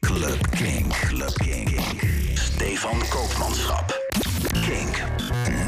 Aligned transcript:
Club 0.00 0.50
Kink. 0.50 0.92
Club 1.08 1.34
Kink. 1.34 1.80
Stefan 2.34 2.98
Koopmanschap. 3.08 3.98
Kink. 4.52 5.02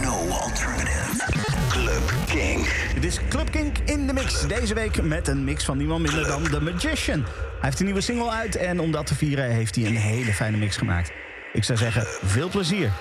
No 0.03 0.29
alternative. 0.31 1.25
Club 1.69 2.03
Kink. 2.27 2.67
Dit 2.95 3.05
is 3.05 3.19
Club 3.29 3.51
Kink 3.51 3.79
in 3.85 4.07
de 4.07 4.13
mix. 4.13 4.47
Deze 4.47 4.75
week 4.75 5.03
met 5.03 5.29
een 5.29 5.45
mix 5.45 5.65
van 5.65 5.77
niemand 5.77 6.03
minder 6.03 6.27
dan 6.27 6.43
The 6.43 6.61
Magician. 6.61 7.21
Hij 7.23 7.61
heeft 7.61 7.79
een 7.79 7.85
nieuwe 7.85 8.01
single 8.01 8.31
uit 8.31 8.57
en 8.57 8.81
om 8.81 8.91
dat 8.91 9.07
te 9.07 9.15
vieren 9.15 9.51
heeft 9.51 9.75
hij 9.75 9.85
een 9.85 9.97
hele 9.97 10.33
fijne 10.33 10.57
mix 10.57 10.77
gemaakt. 10.77 11.13
Ik 11.53 11.65
zou 11.65 11.79
zeggen, 11.79 12.07
veel 12.25 12.49
plezier. 12.49 12.93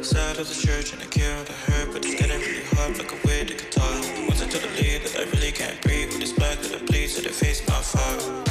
Side 0.00 0.40
of 0.40 0.46
the 0.48 0.66
church 0.66 0.92
and 0.92 1.02
I 1.02 1.08
killed 1.08 1.48
I 1.48 1.70
heard, 1.72 1.92
but 1.92 2.04
it's 2.04 2.14
getting 2.20 2.40
really 2.40 2.64
hard 2.76 2.96
like 2.96 3.14
a 3.14 3.26
way 3.26 3.44
to 3.44 3.54
guitar. 3.54 3.94
Once 4.28 4.44
I 4.44 4.48
to 4.48 4.58
the 4.58 4.68
lead 4.80 5.00
that 5.02 5.14
I 5.22 5.24
really 5.30 5.52
can't 5.52 5.80
breathe 5.80 6.08
with 6.08 6.20
this 6.20 6.34
black 6.34 6.60
that 6.62 6.72
I 6.74 6.84
bleed 6.84 7.08
to 7.14 7.22
the 7.22 7.32
face 7.32 7.62
my 7.94 8.00
fire. 8.00 8.44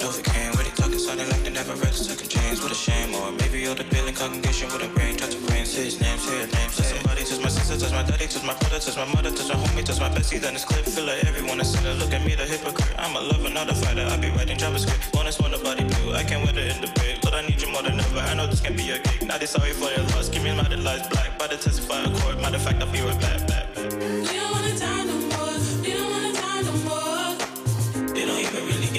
Novocaine, 0.00 0.56
when 0.56 0.64
they 0.64 0.74
talking 0.74 0.98
sounding 0.98 1.28
like 1.28 1.42
they 1.44 1.50
never 1.50 1.74
read 1.74 1.92
the 1.92 2.04
second 2.04 2.28
chains. 2.28 2.62
What 2.62 2.72
a 2.72 2.74
shame, 2.74 3.14
or 3.14 3.32
maybe 3.32 3.66
all 3.68 3.74
the 3.74 3.84
building 3.84 4.14
congregation 4.14 4.68
with 4.72 4.82
a 4.82 4.88
brain, 4.94 5.16
touch 5.16 5.34
a 5.34 5.40
brain, 5.46 5.66
say 5.66 5.84
his 5.84 6.00
name, 6.00 6.18
say 6.18 6.38
his 6.40 6.52
name. 6.52 6.70
Say 6.70 6.84
somebody 6.96 7.22
touch 7.24 7.42
my 7.42 7.48
sister, 7.48 7.76
touch 7.76 7.92
my 7.92 8.02
daddy, 8.02 8.26
touch 8.26 8.44
my 8.44 8.54
brother, 8.54 8.78
touch 8.78 8.96
my 8.96 9.04
mother, 9.12 9.30
touch 9.30 9.48
my 9.48 9.56
homie, 9.60 9.84
touch 9.84 10.00
my 10.00 10.08
bestie. 10.08 10.40
Then 10.40 10.54
it's 10.54 10.64
clip, 10.64 10.84
feel 10.86 11.04
like 11.04 11.24
everyone 11.24 11.60
is 11.60 11.70
sinner. 11.72 11.94
Look 11.94 12.12
at 12.12 12.24
me, 12.24 12.34
the 12.34 12.46
hypocrite. 12.46 12.94
I'm 12.98 13.14
a 13.16 13.20
lover, 13.20 13.50
not 13.50 13.70
a 13.70 13.74
fighter. 13.74 14.06
I 14.08 14.16
be 14.16 14.30
writing 14.30 14.56
JavaScript. 14.56 15.18
Honest, 15.18 15.40
one 15.40 15.50
nobody 15.50 15.84
blue. 15.84 16.14
I 16.14 16.24
can't 16.24 16.44
weather 16.46 16.64
in 16.64 16.80
the 16.80 16.90
break, 16.96 17.20
but 17.20 17.34
I 17.34 17.42
need 17.46 17.60
you 17.60 17.68
more 17.68 17.82
than 17.82 18.00
ever. 18.00 18.20
I 18.20 18.34
know 18.34 18.46
this 18.46 18.60
can 18.60 18.74
be 18.76 18.84
your 18.84 18.98
gig. 18.98 19.26
Not 19.26 19.42
sorry 19.44 19.72
for 19.72 19.90
your 19.90 20.04
loss. 20.16 20.28
Give 20.28 20.42
me 20.42 20.54
my 20.56 20.66
lies 20.76 21.06
black. 21.08 21.38
By 21.38 21.46
the 21.46 21.56
testify 21.56 22.04
court. 22.20 22.40
Matter 22.40 22.56
of 22.56 22.62
fact, 22.62 22.82
I'll 22.82 22.92
be 22.92 23.00
right 23.00 23.20
back, 23.20 23.46
back, 23.46 23.74
back. 23.74 23.79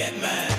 Get 0.02 0.20
mad. 0.20 0.51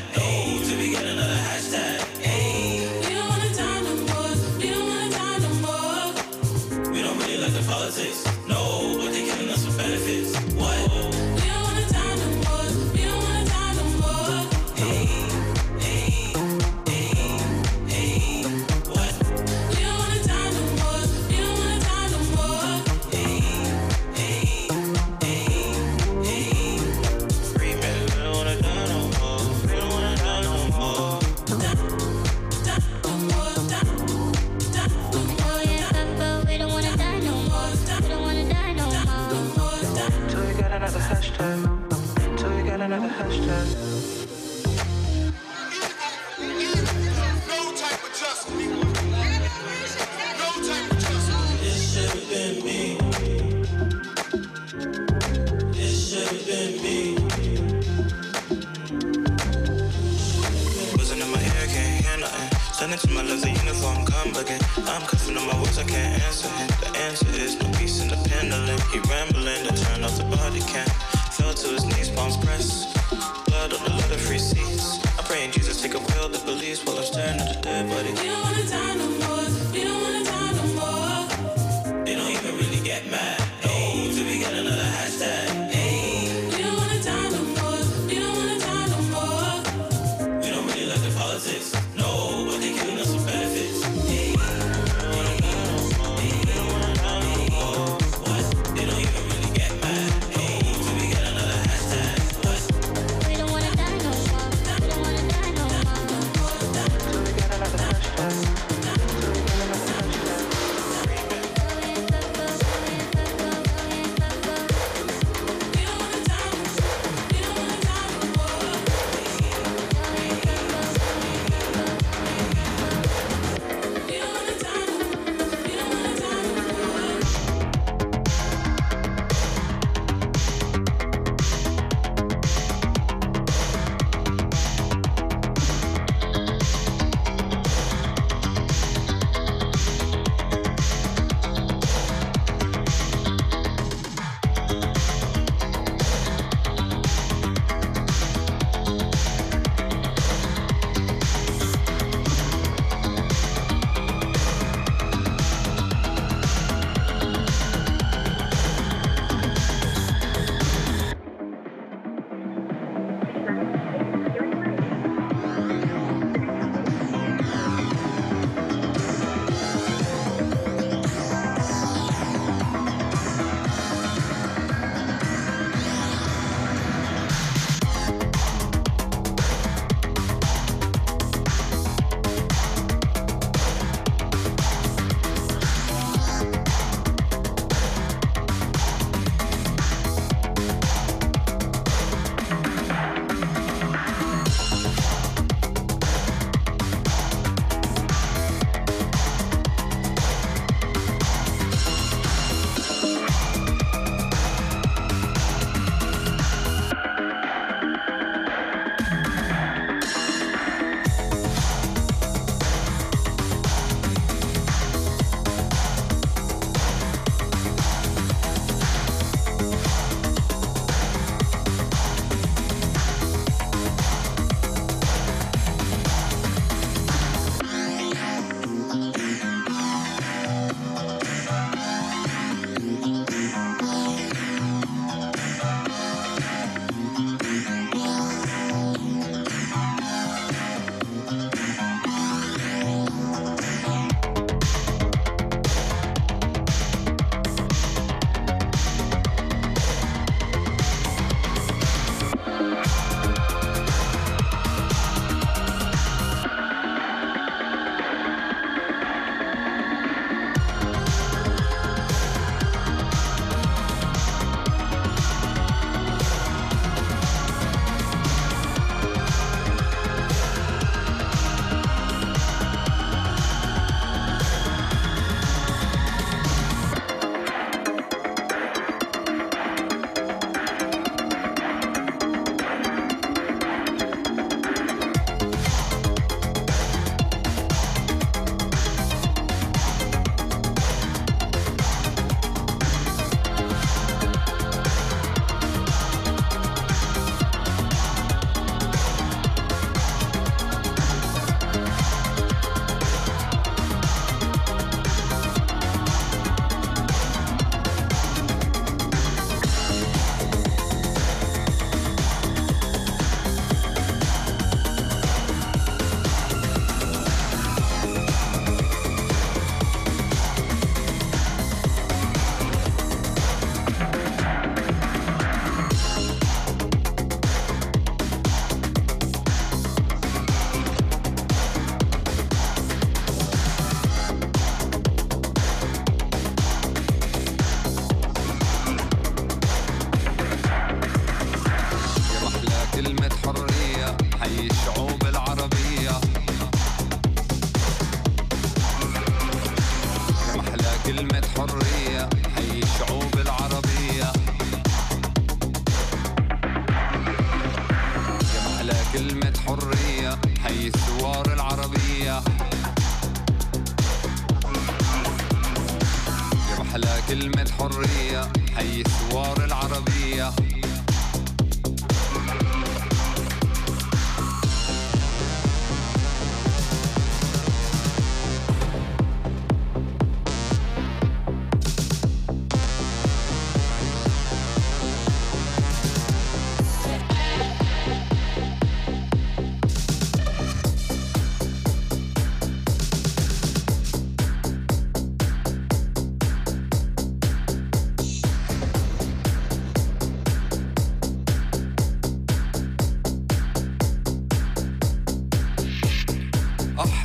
He 68.93 68.99
rambling 69.09 69.65
to 69.67 69.75
turn 69.75 70.05
off 70.05 70.19
the 70.19 70.25
body 70.25 70.61
cam. 70.61 70.87
Fell 71.33 71.55
to 71.55 71.69
his 71.69 71.85
knees, 71.87 72.11
palms 72.11 72.37
pressed. 72.37 73.02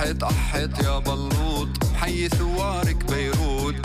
أحت 0.08 0.24
أحت 0.24 0.84
يا 0.84 1.00
بلوط. 1.00 1.68
حي 1.96 2.30
ثوارك 2.30 3.06
بيروت. 3.12 3.76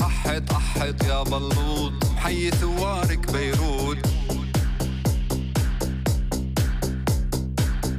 أحت 0.00 0.50
أحت 0.50 1.04
يا 1.04 1.22
بلوط. 1.22 1.92
حي 2.16 2.50
ثوارك 2.50 3.32
بيروت. 3.32 3.98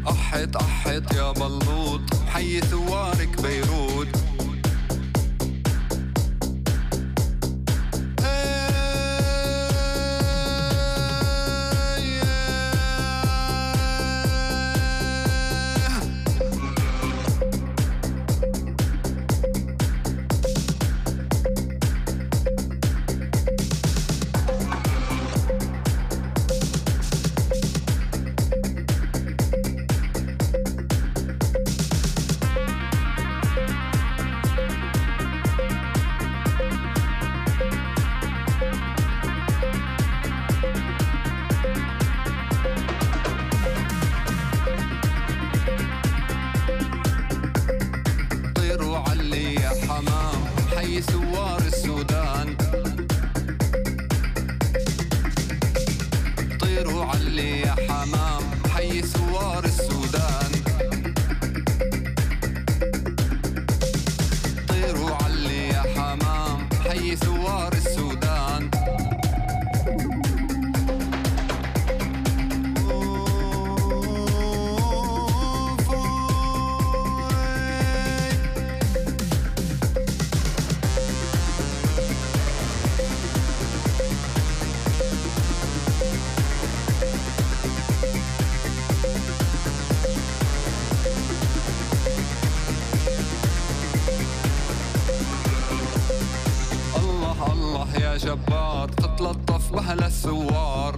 أحت 0.10 0.56
أحت 0.56 1.14
يا 1.16 1.32
بلوط. 1.32 2.02
حي 2.30 2.60
ثوارك 2.62 3.42
بيروت. 3.42 4.08
جبار 98.20 98.88
تتلطف 98.90 99.72
بهلا 99.72 100.08
الثوار. 100.08 100.96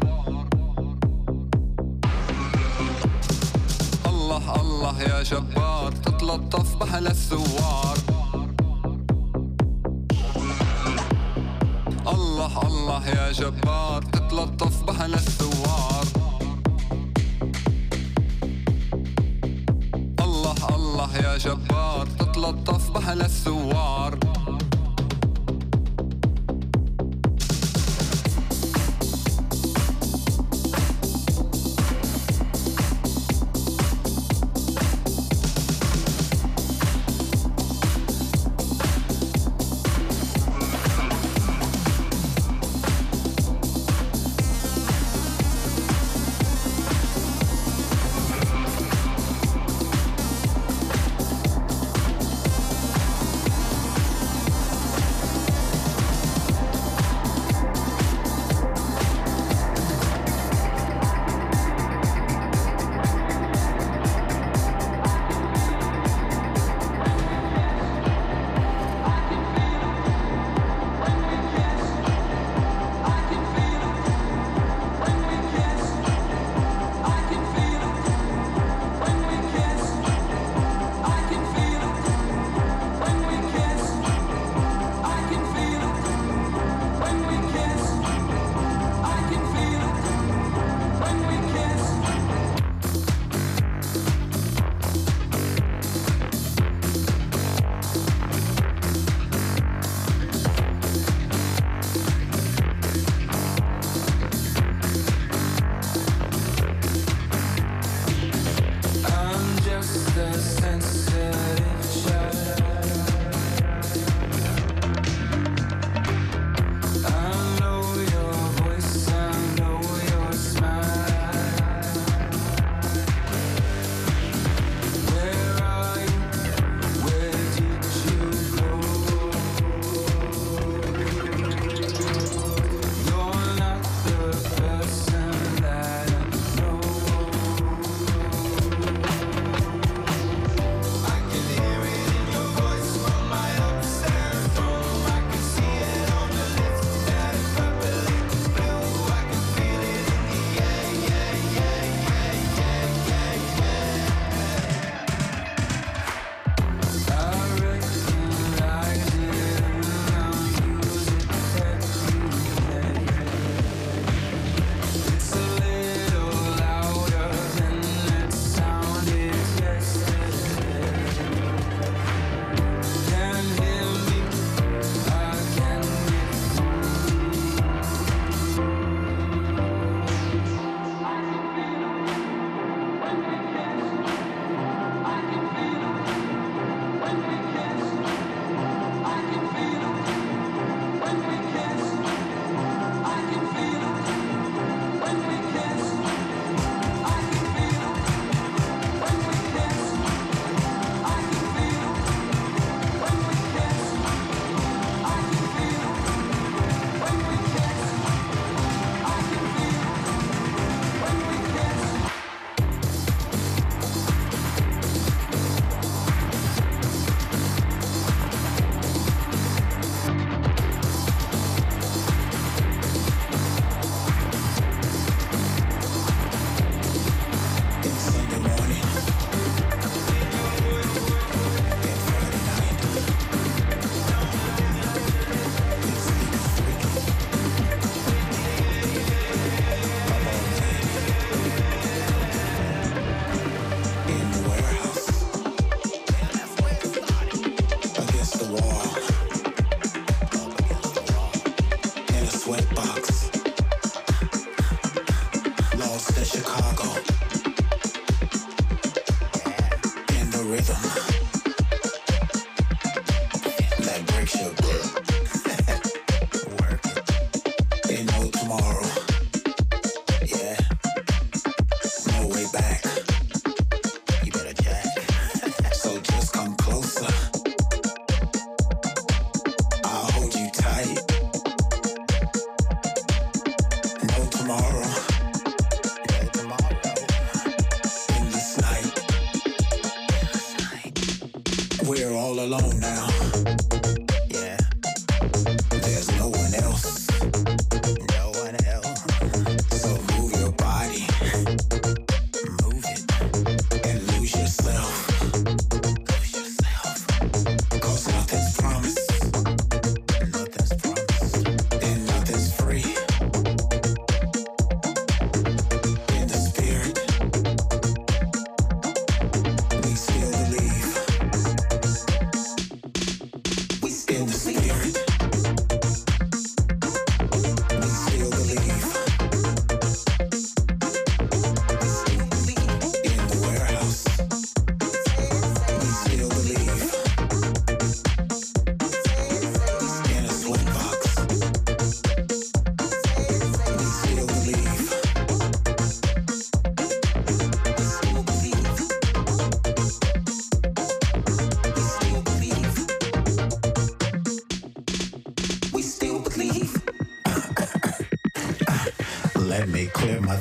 الله 4.05 4.55
الله 4.61 5.01
يا 5.01 5.23
جبار 5.23 5.91
تتلطف 5.91 6.75
بهلا 6.75 7.11
الثوار. 7.11 7.97
الله 12.07 12.53
الله 12.67 13.07
يا 13.07 13.31
جبار 13.31 14.01
تتلطف 14.01 14.83
بهلا 14.83 15.17
الثوار. 15.17 16.05
الله 20.25 20.59
الله 20.75 21.17
يا 21.17 21.37
جبار 21.37 22.05
تتلطف 22.19 22.91
بهلا 22.91 23.25
الثوار. 23.25 24.40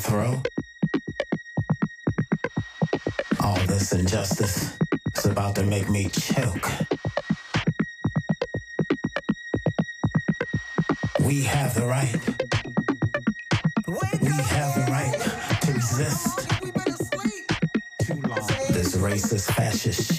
throw? 0.01 0.43
All 3.41 3.59
this 3.67 3.93
injustice 3.93 4.79
is 5.17 5.27
about 5.27 5.55
to 5.57 5.63
make 5.63 5.91
me 5.91 6.09
choke. 6.09 6.69
We 11.21 11.43
have 11.43 11.75
the 11.75 11.87
right. 11.87 12.15
We 14.21 14.29
have 14.29 14.75
the 14.75 14.87
right 14.91 15.61
to 15.63 15.71
exist. 15.71 16.49
Too 18.03 18.15
long. 18.27 18.49
This 18.71 18.97
racist, 18.97 19.53
fascist 19.53 20.10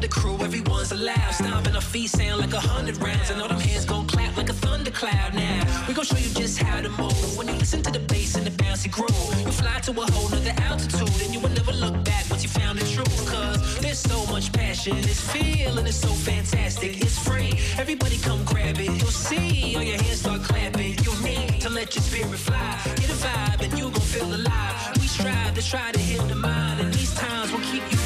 with 0.00 0.10
the 0.10 0.20
crew, 0.20 0.38
everyone's 0.40 0.92
allowed. 0.92 1.32
Stomping 1.32 1.74
our 1.74 1.80
feet 1.80 2.10
sound 2.10 2.40
like 2.40 2.52
a 2.52 2.60
hundred 2.60 2.96
rounds, 3.02 3.30
and 3.30 3.40
all 3.40 3.48
them 3.48 3.60
hands 3.60 3.84
gon' 3.84 4.06
clap 4.06 4.36
like 4.36 4.48
a 4.48 4.52
thundercloud. 4.52 5.34
Now 5.34 5.84
we 5.86 5.94
gon' 5.94 6.04
show 6.04 6.16
you 6.16 6.30
just 6.34 6.58
how 6.58 6.80
to 6.80 6.88
move 6.90 7.36
when 7.36 7.48
you 7.48 7.54
listen 7.54 7.82
to 7.82 7.90
the 7.90 8.00
bass 8.00 8.34
and 8.36 8.46
the 8.46 8.50
bouncy 8.62 8.90
groove. 8.90 9.34
You 9.44 9.52
fly 9.52 9.78
to 9.80 9.92
a 9.92 10.10
whole 10.12 10.28
nother 10.30 10.54
altitude, 10.68 11.22
and 11.22 11.34
you 11.34 11.40
will 11.40 11.54
never 11.60 11.72
look 11.72 11.96
back 12.04 12.24
once 12.30 12.42
you 12.42 12.48
found 12.48 12.78
the 12.78 12.86
truth. 12.94 13.18
Cause 13.28 13.80
there's 13.80 13.98
so 13.98 14.18
much 14.26 14.52
passion, 14.52 14.96
this 15.02 15.20
feeling 15.32 15.86
is 15.86 16.00
so 16.00 16.08
fantastic, 16.08 17.00
it's 17.00 17.18
free. 17.18 17.52
Everybody 17.78 18.18
come 18.18 18.42
grab 18.44 18.78
it, 18.78 18.92
you'll 19.00 19.18
see 19.28 19.76
all 19.76 19.82
your 19.82 20.00
hands 20.02 20.20
start 20.20 20.42
clapping. 20.42 20.94
You 21.04 21.12
need 21.22 21.60
to 21.60 21.68
let 21.68 21.94
your 21.94 22.02
spirit 22.02 22.40
fly, 22.48 22.78
get 22.96 23.10
a 23.10 23.18
vibe, 23.24 23.60
and 23.64 23.78
you 23.78 23.90
gon' 23.90 24.08
feel 24.14 24.34
alive. 24.34 24.76
We 25.00 25.06
strive 25.06 25.54
to 25.54 25.62
try 25.62 25.92
to 25.92 26.00
heal 26.00 26.24
the 26.24 26.36
mind, 26.36 26.80
and 26.80 26.92
these 26.94 27.14
times 27.14 27.52
will 27.52 27.60
keep 27.60 27.84
you. 27.92 27.99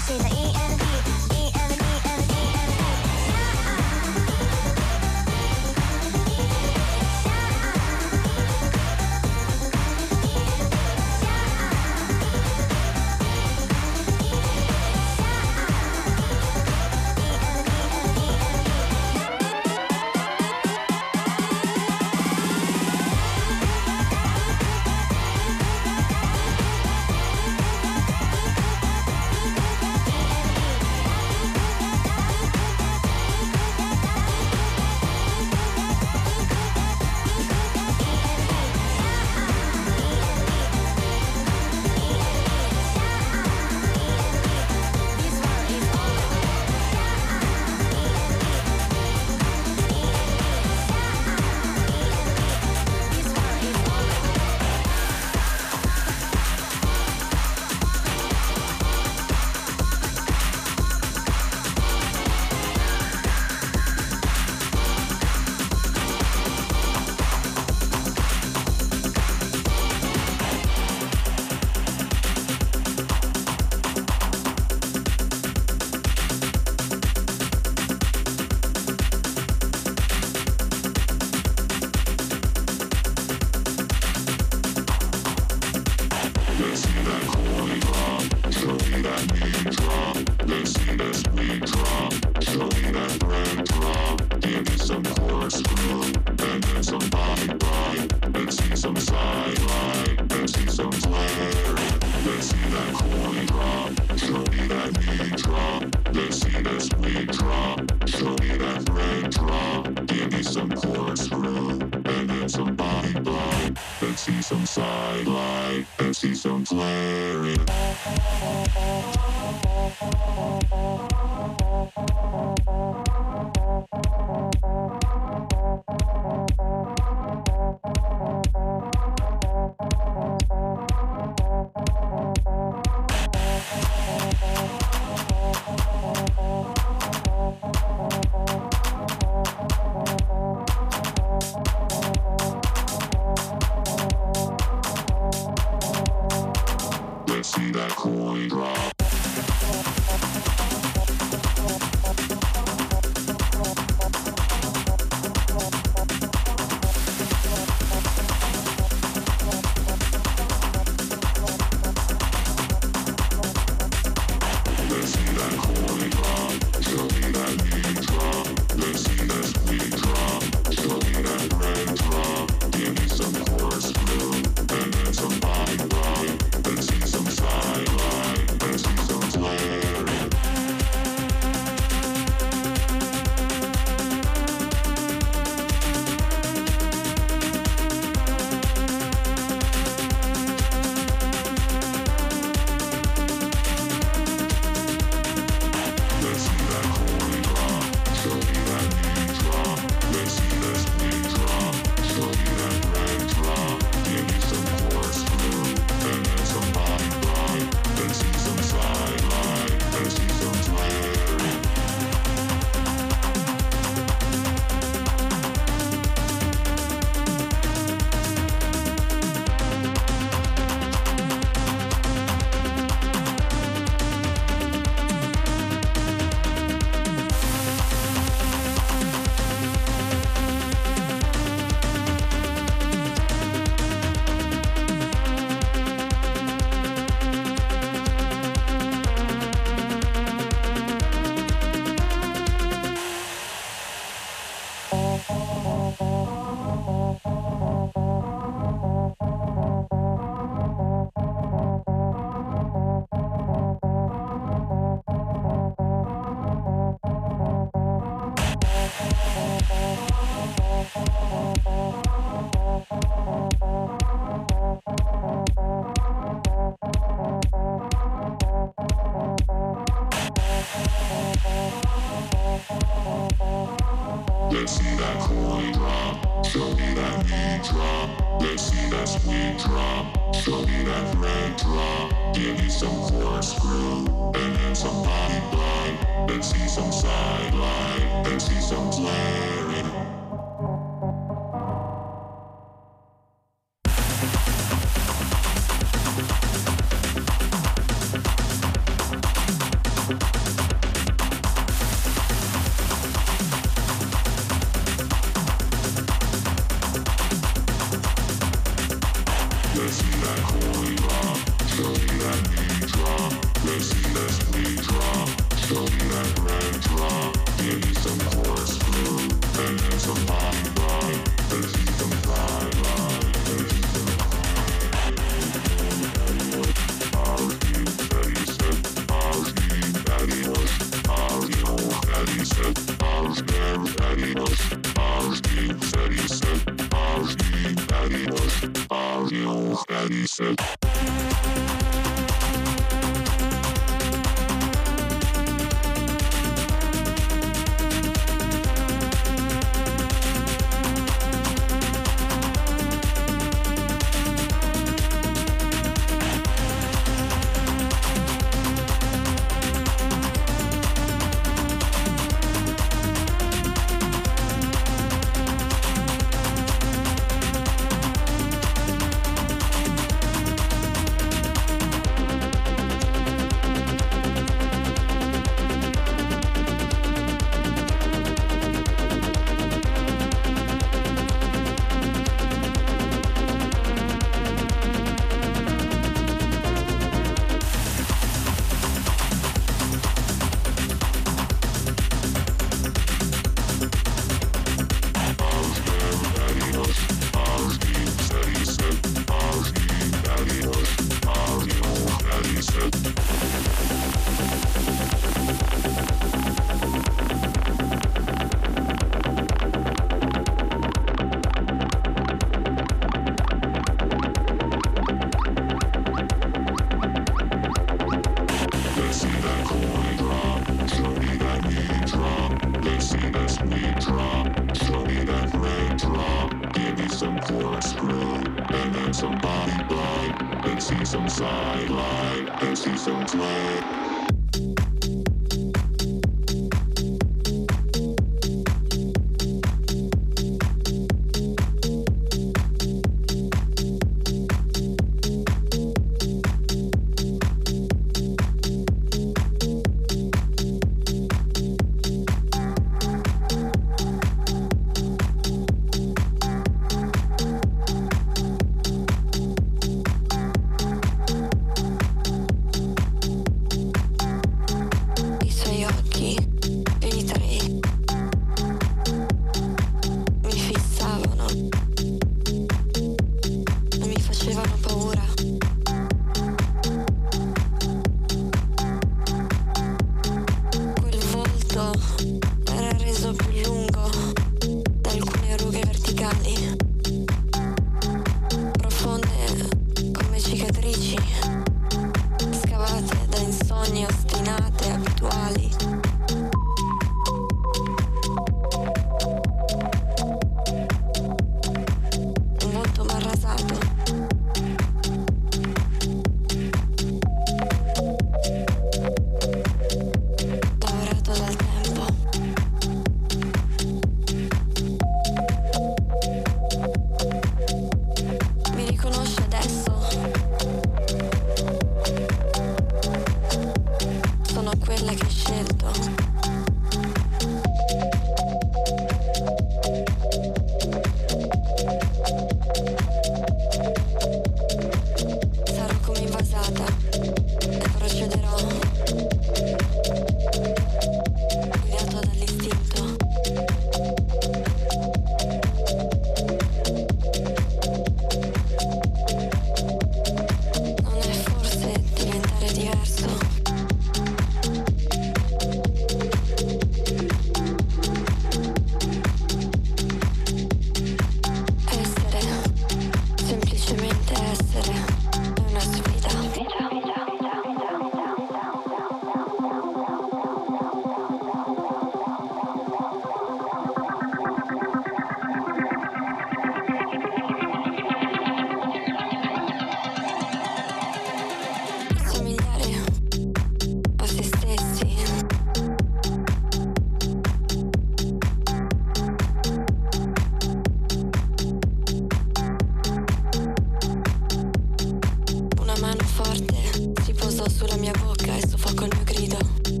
Sulla 597.69 597.95
mia 597.97 598.11
bocca 598.11 598.55
e 598.55 598.67
soffocò 598.67 599.05
il 599.05 599.11
mio 599.13 599.23
grido. 599.23 600.00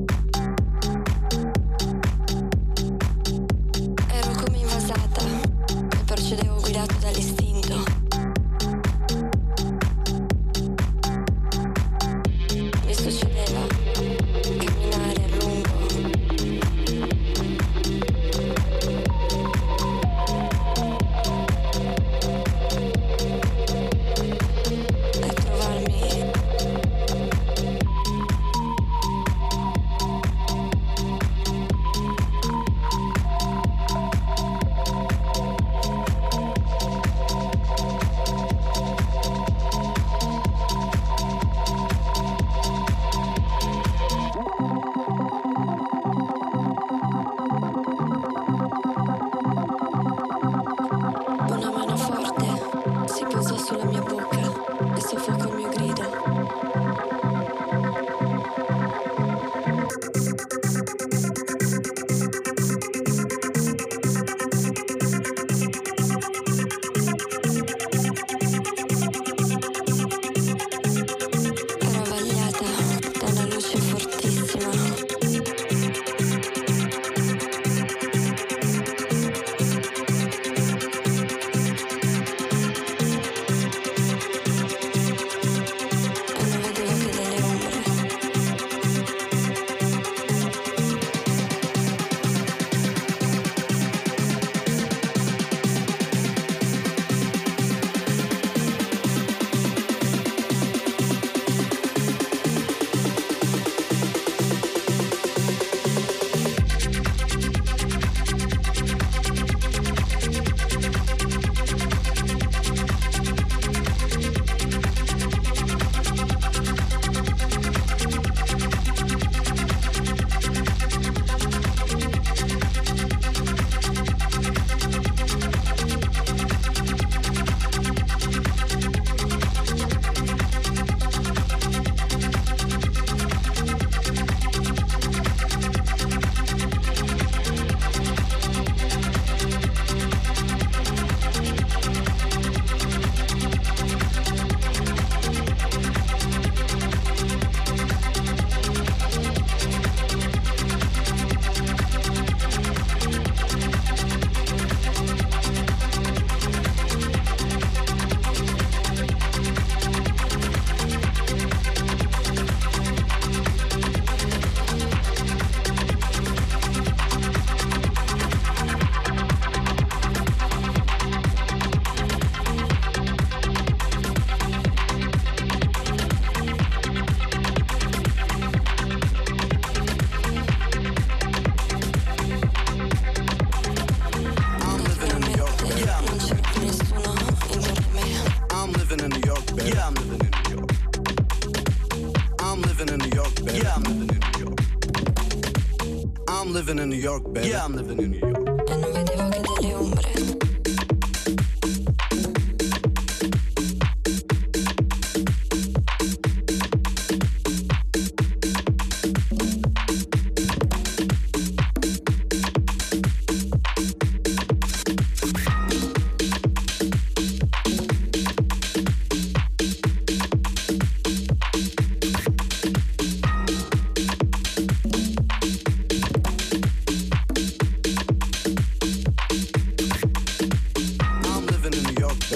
York, 197.01 197.33
baby. 197.33 197.49
Yeah, 197.49 197.65
I'm 197.65 197.75
living 197.75 197.99
in 197.99 198.11
New 198.11 198.19
York. 198.19 198.30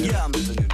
Yeah. 0.05 0.64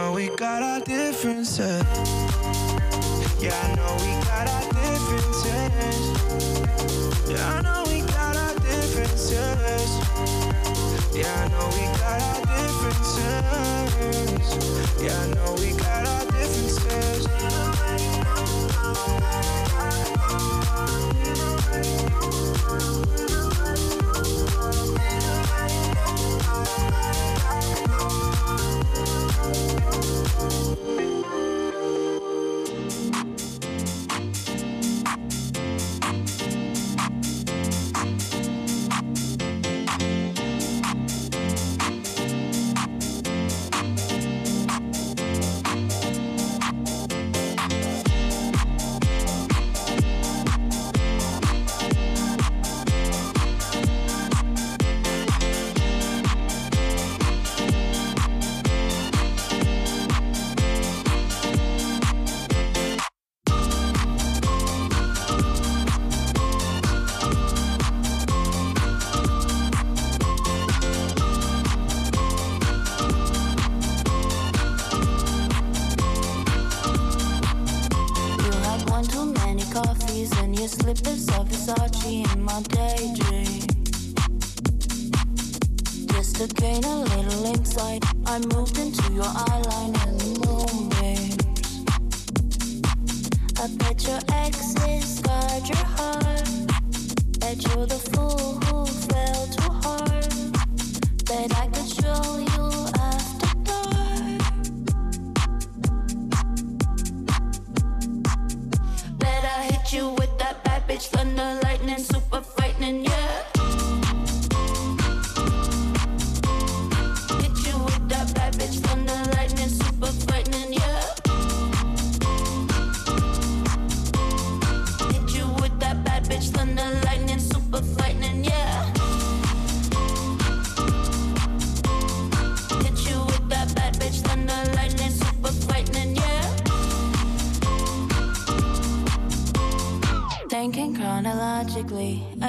know 0.00 0.12
we 0.12 0.28
got 0.28 0.62
our 0.62 0.80
differences. 0.80 1.84
Yeah, 3.38 3.60
I 3.64 3.74
know 3.76 3.92
we 4.04 4.12
got 4.24 4.48
our 4.48 4.66
differences. 4.80 6.04
Yeah, 7.28 7.54
I 7.54 7.60
know 7.66 7.84
we 7.86 8.00
got 8.00 8.36
our 8.36 8.54
differences. 8.60 9.90
Yeah, 11.12 11.34
I 11.42 11.48
know 11.52 11.68
we 11.76 11.84
got 12.00 12.20
our 12.30 12.40
differences. 12.50 13.26
Yeah, 15.04 15.20
I 15.20 15.26
know 15.34 15.50
we 15.60 15.68
got 15.72 16.06
our 16.06 16.24
differences. 16.32 17.26
Yeah, 23.18 23.29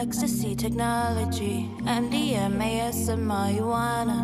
ecstasy 0.01 0.55
technology, 0.55 1.69
MDMA, 1.81 2.71
and 3.09 3.21
marijuana. 3.29 4.19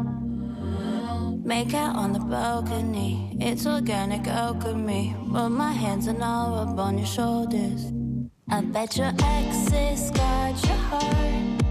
Make 1.45 1.75
out 1.75 1.95
on 1.95 2.13
the 2.13 2.19
balcony, 2.19 3.37
it's 3.39 3.67
organic 3.67 4.25
alchemy. 4.27 5.15
But 5.27 5.49
my 5.49 5.71
hands 5.71 6.07
are 6.07 6.17
now 6.17 6.55
up 6.55 6.79
on 6.79 6.97
your 6.97 7.05
shoulders. 7.05 7.91
I 8.49 8.61
bet 8.61 8.97
your 8.97 9.13
exes 9.23 10.09
got 10.11 10.55
your 10.65 10.81
heart. 10.89 11.63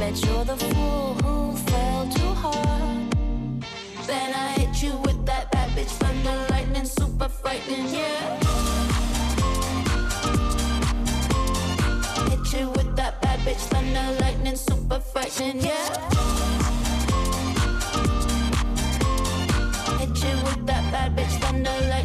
Bet 0.00 0.24
you're 0.24 0.44
the 0.46 0.56
fool 0.56 1.14
who 1.22 1.56
fell 1.68 2.08
too 2.08 2.32
hard. 2.44 3.12
Then 4.06 4.32
I 4.32 4.46
hit 4.58 4.82
you 4.82 4.96
with 5.04 5.26
that 5.26 5.52
bad 5.52 5.68
bitch 5.76 5.94
thunder 6.00 6.46
lightning, 6.48 6.86
super 6.86 7.28
frightening, 7.28 7.92
yeah. 7.92 8.43
Bitch 13.44 13.64
thunder 13.68 14.20
lightning, 14.20 14.56
super 14.56 15.00
frightening, 15.00 15.60
yeah. 15.60 15.88
Hit 19.98 20.16
you 20.24 20.34
with 20.46 20.66
that 20.66 20.84
bad 20.90 21.14
bitch 21.16 21.34
thunder 21.40 21.76
lightning, 21.90 22.03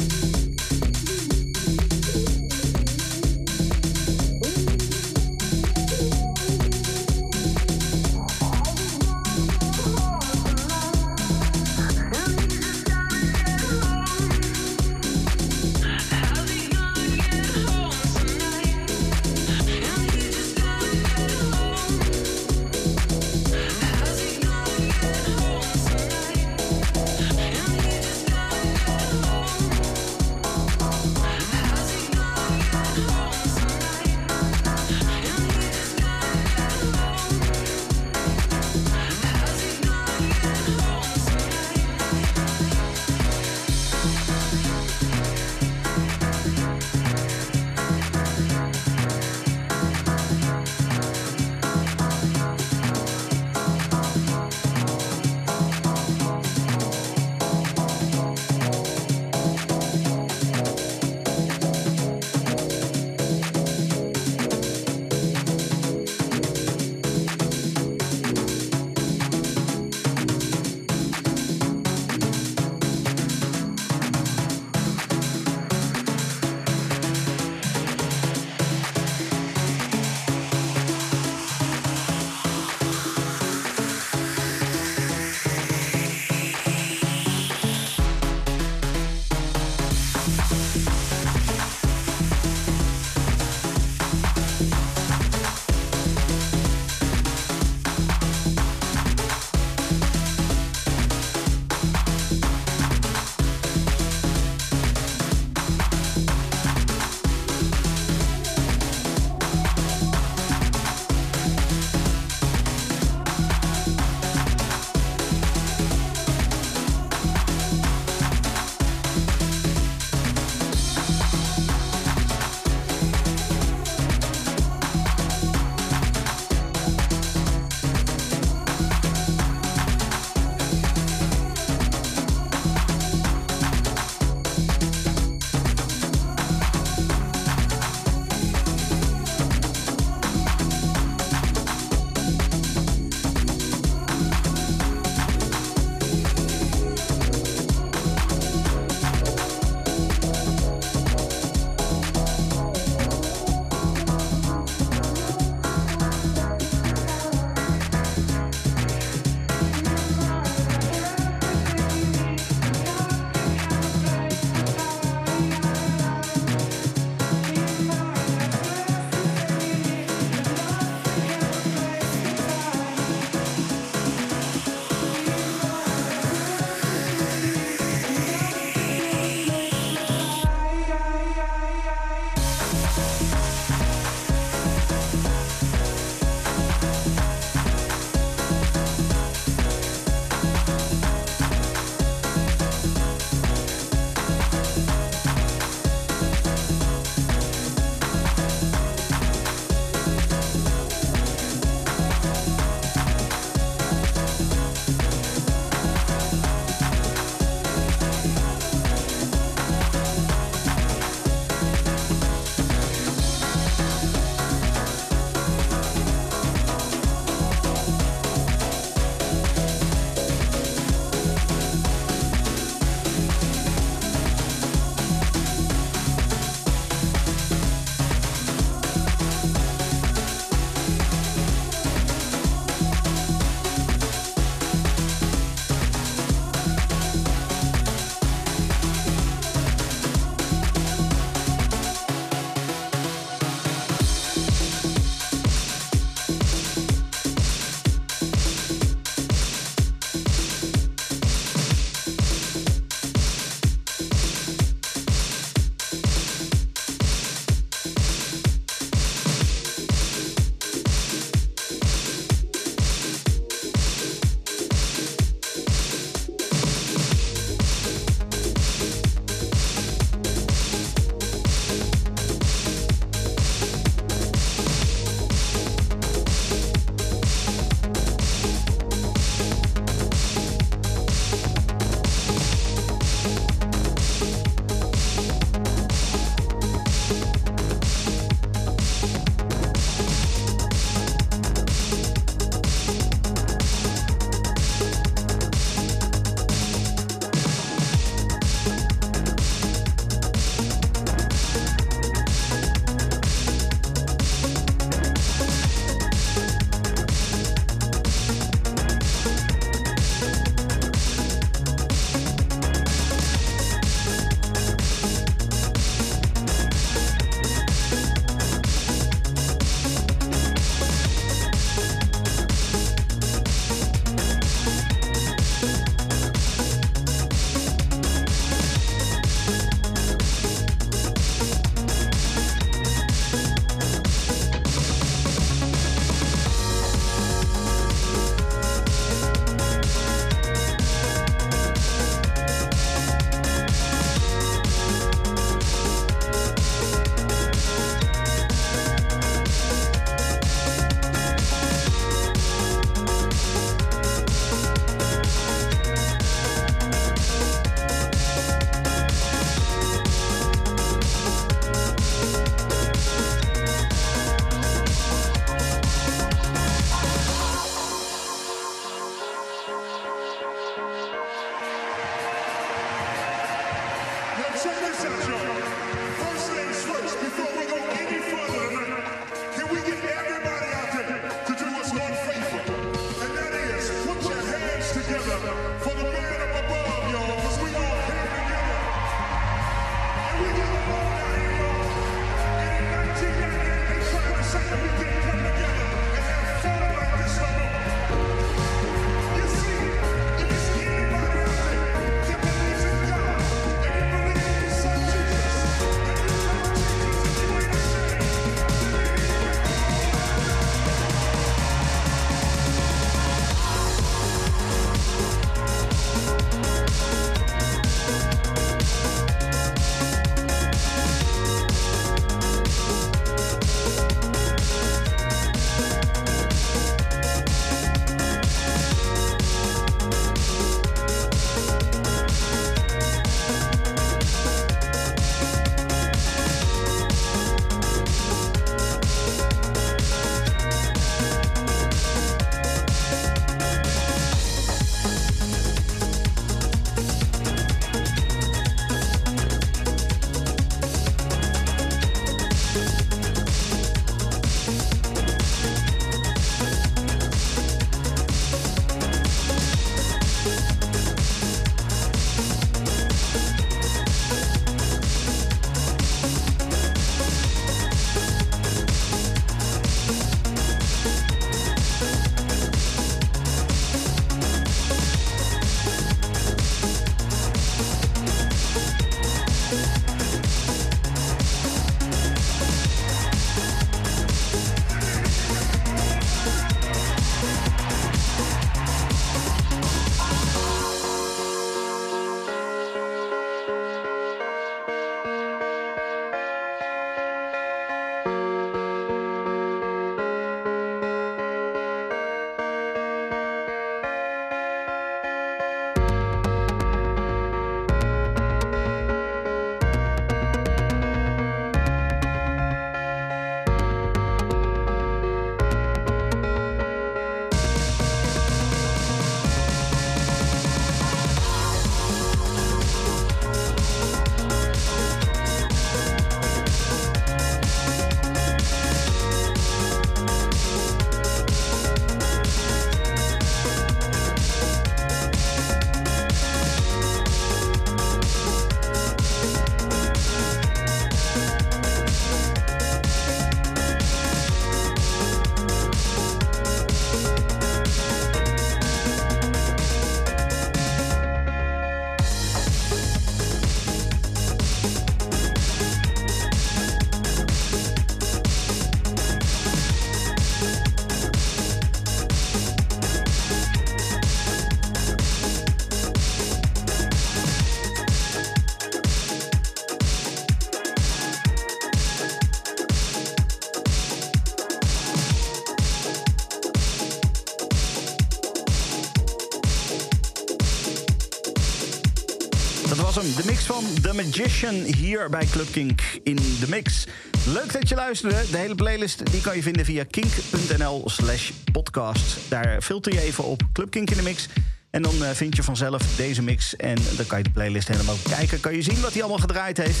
Magician 584.24 584.74
hier 584.74 585.30
bij 585.30 585.46
Club 585.46 585.72
Kink 585.72 586.00
in 586.22 586.36
de 586.36 586.68
mix. 586.68 587.06
Leuk 587.46 587.72
dat 587.72 587.88
je 587.88 587.94
luisterde. 587.94 588.50
De 588.50 588.56
hele 588.56 588.74
playlist 588.74 589.30
die 589.30 589.40
kan 589.40 589.56
je 589.56 589.62
vinden 589.62 589.84
via 589.84 590.04
kink.nl 590.10 591.02
slash 591.06 591.50
podcast. 591.72 592.38
Daar 592.48 592.82
filter 592.82 593.12
je 593.12 593.20
even 593.20 593.44
op 593.44 593.62
Club 593.72 593.90
Kink 593.90 594.10
in 594.10 594.16
de 594.16 594.22
mix. 594.22 594.48
En 594.90 595.02
dan 595.02 595.24
eh, 595.24 595.30
vind 595.30 595.56
je 595.56 595.62
vanzelf 595.62 596.16
deze 596.16 596.42
mix. 596.42 596.76
En 596.76 596.96
dan 597.16 597.26
kan 597.26 597.38
je 597.38 597.44
de 597.44 597.50
playlist 597.50 597.88
helemaal 597.88 598.16
kijken. 598.28 598.60
Kan 598.60 598.74
je 598.74 598.82
zien 598.82 599.00
wat 599.00 599.12
hij 599.12 599.20
allemaal 599.20 599.40
gedraaid 599.40 599.76
heeft. 599.76 600.00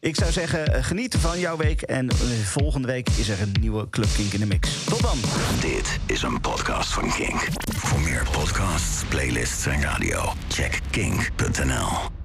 Ik 0.00 0.16
zou 0.16 0.32
zeggen, 0.32 0.74
eh, 0.74 0.84
geniet 0.84 1.16
van 1.16 1.38
jouw 1.38 1.56
week. 1.56 1.82
En 1.82 2.08
eh, 2.08 2.16
volgende 2.44 2.86
week 2.86 3.08
is 3.08 3.28
er 3.28 3.40
een 3.40 3.54
nieuwe 3.60 3.90
Club 3.90 4.08
Kink 4.16 4.32
in 4.32 4.40
de 4.40 4.46
mix. 4.46 4.84
Tot 4.84 5.02
dan. 5.02 5.18
Dit 5.60 5.98
is 6.06 6.22
een 6.22 6.40
podcast 6.40 6.92
van 6.92 7.12
Kink. 7.12 7.48
Voor 7.76 8.00
meer 8.00 8.26
podcasts, 8.30 9.04
playlists 9.08 9.66
en 9.66 9.82
radio, 9.82 10.32
check 10.48 10.80
kink.nl. 10.90 12.17